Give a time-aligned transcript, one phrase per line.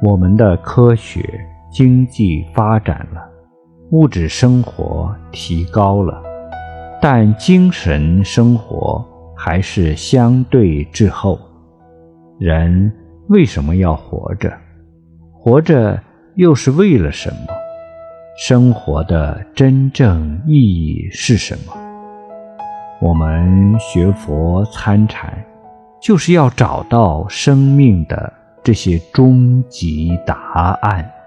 [0.00, 1.20] 我们的科学
[1.72, 3.20] 经济发展了，
[3.90, 6.22] 物质生活提高了，
[7.02, 9.04] 但精神生活
[9.36, 11.36] 还是相对滞后。
[12.38, 12.92] 人
[13.28, 14.52] 为什么要活着？
[15.32, 16.00] 活着
[16.36, 17.48] 又是为了什么？
[18.46, 21.72] 生活的真正意义是什么？
[23.00, 25.44] 我们学佛参禅，
[26.00, 31.17] 就是要找到生命的这些终极答案。